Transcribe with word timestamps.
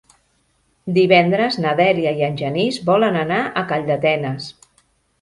Divendres 0.95 1.59
na 1.67 1.75
Dèlia 1.81 2.15
i 2.23 2.27
en 2.31 2.41
Genís 2.41 2.83
volen 2.91 3.23
anar 3.23 3.41
a 3.63 3.67
Calldetenes. 3.75 4.53